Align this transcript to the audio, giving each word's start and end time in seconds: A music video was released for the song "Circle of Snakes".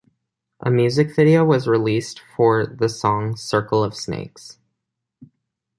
A 0.61 0.71
music 0.71 1.15
video 1.15 1.45
was 1.45 1.67
released 1.67 2.19
for 2.35 2.65
the 2.65 2.89
song 2.89 3.35
"Circle 3.35 3.83
of 3.83 3.93
Snakes". 3.95 4.57